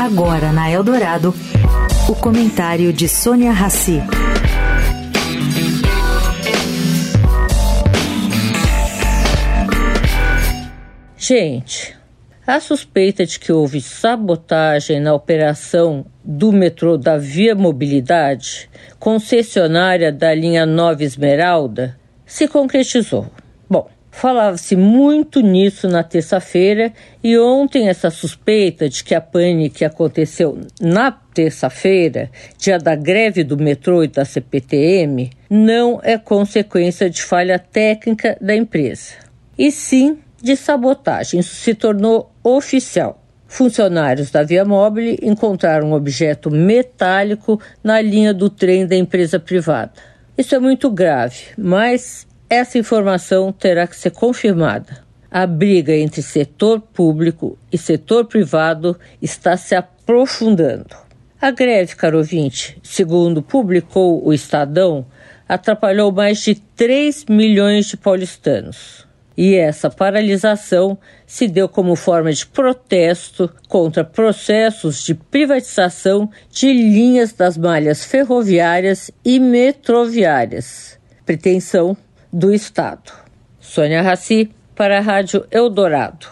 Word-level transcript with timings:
Agora 0.00 0.52
na 0.52 0.70
Eldorado, 0.70 1.34
o 2.08 2.14
comentário 2.14 2.92
de 2.92 3.08
Sônia 3.08 3.52
Rassi. 3.52 4.00
Gente, 11.16 11.96
a 12.44 12.58
suspeita 12.58 13.24
de 13.24 13.38
que 13.38 13.52
houve 13.52 13.80
sabotagem 13.80 14.98
na 14.98 15.14
operação 15.14 16.04
do 16.24 16.52
metrô 16.52 16.96
da 16.96 17.16
Via 17.16 17.54
Mobilidade, 17.54 18.68
concessionária 18.98 20.10
da 20.10 20.34
linha 20.34 20.66
Nova 20.66 21.04
Esmeralda, 21.04 21.96
se 22.26 22.48
concretizou. 22.48 23.30
Bom, 23.70 23.88
falava-se 24.12 24.76
muito 24.76 25.40
nisso 25.40 25.88
na 25.88 26.04
terça-feira 26.04 26.92
e 27.24 27.36
ontem 27.38 27.88
essa 27.88 28.10
suspeita 28.10 28.88
de 28.88 29.02
que 29.02 29.14
a 29.14 29.20
pane 29.20 29.70
que 29.70 29.84
aconteceu 29.84 30.60
na 30.78 31.10
terça-feira, 31.10 32.30
dia 32.58 32.78
da 32.78 32.94
greve 32.94 33.42
do 33.42 33.56
metrô 33.56 34.04
e 34.04 34.08
da 34.08 34.24
CPTM, 34.24 35.30
não 35.48 35.98
é 36.04 36.18
consequência 36.18 37.08
de 37.08 37.22
falha 37.22 37.58
técnica 37.58 38.36
da 38.40 38.54
empresa, 38.54 39.14
e 39.58 39.72
sim 39.72 40.18
de 40.40 40.56
sabotagem. 40.56 41.40
Isso 41.40 41.54
se 41.56 41.74
tornou 41.74 42.30
oficial. 42.44 43.18
Funcionários 43.46 44.30
da 44.30 44.42
Via 44.42 44.64
Mobile 44.64 45.18
encontraram 45.22 45.88
um 45.88 45.92
objeto 45.94 46.50
metálico 46.50 47.60
na 47.82 48.00
linha 48.00 48.32
do 48.32 48.50
trem 48.50 48.86
da 48.86 48.96
empresa 48.96 49.38
privada. 49.38 49.92
Isso 50.36 50.54
é 50.54 50.58
muito 50.58 50.90
grave, 50.90 51.44
mas 51.56 52.26
essa 52.52 52.76
informação 52.76 53.50
terá 53.50 53.86
que 53.86 53.96
ser 53.96 54.10
confirmada. 54.10 55.02
A 55.30 55.46
briga 55.46 55.96
entre 55.96 56.20
setor 56.20 56.82
público 56.82 57.56
e 57.72 57.78
setor 57.78 58.26
privado 58.26 58.94
está 59.22 59.56
se 59.56 59.74
aprofundando. 59.74 60.94
A 61.40 61.50
greve, 61.50 61.96
caro 61.96 62.18
ouvinte, 62.18 62.78
segundo 62.82 63.42
publicou 63.42 64.22
o 64.22 64.34
Estadão, 64.34 65.06
atrapalhou 65.48 66.12
mais 66.12 66.42
de 66.42 66.56
3 66.56 67.24
milhões 67.24 67.86
de 67.86 67.96
paulistanos. 67.96 69.06
E 69.34 69.54
essa 69.54 69.88
paralisação 69.88 70.98
se 71.26 71.48
deu 71.48 71.70
como 71.70 71.96
forma 71.96 72.30
de 72.30 72.44
protesto 72.44 73.50
contra 73.66 74.04
processos 74.04 75.02
de 75.02 75.14
privatização 75.14 76.30
de 76.50 76.70
linhas 76.70 77.32
das 77.32 77.56
malhas 77.56 78.04
ferroviárias 78.04 79.10
e 79.24 79.40
metroviárias, 79.40 80.98
pretensão 81.24 81.96
do 82.32 82.52
Estado. 82.54 83.12
Sônia 83.60 84.00
Raci, 84.00 84.50
para 84.74 84.98
a 84.98 85.00
Rádio 85.00 85.46
Eldorado. 85.50 86.31